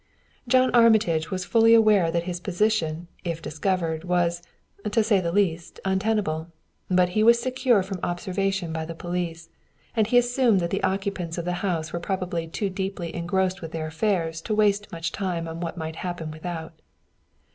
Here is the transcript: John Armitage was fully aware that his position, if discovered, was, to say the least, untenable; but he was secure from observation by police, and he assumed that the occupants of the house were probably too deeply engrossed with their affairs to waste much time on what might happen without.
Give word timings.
John 0.47 0.71
Armitage 0.73 1.29
was 1.29 1.45
fully 1.45 1.75
aware 1.75 2.09
that 2.09 2.23
his 2.23 2.39
position, 2.39 3.07
if 3.23 3.39
discovered, 3.39 4.03
was, 4.03 4.41
to 4.91 5.03
say 5.03 5.21
the 5.21 5.31
least, 5.31 5.79
untenable; 5.85 6.47
but 6.89 7.09
he 7.09 7.21
was 7.21 7.39
secure 7.39 7.83
from 7.83 7.99
observation 8.01 8.73
by 8.73 8.83
police, 8.87 9.49
and 9.95 10.07
he 10.07 10.17
assumed 10.17 10.59
that 10.59 10.71
the 10.71 10.81
occupants 10.81 11.37
of 11.37 11.45
the 11.45 11.53
house 11.61 11.93
were 11.93 11.99
probably 11.99 12.47
too 12.47 12.71
deeply 12.71 13.13
engrossed 13.13 13.61
with 13.61 13.73
their 13.73 13.85
affairs 13.85 14.41
to 14.41 14.55
waste 14.55 14.91
much 14.91 15.11
time 15.11 15.47
on 15.47 15.59
what 15.59 15.77
might 15.77 15.97
happen 15.97 16.31
without. 16.31 16.73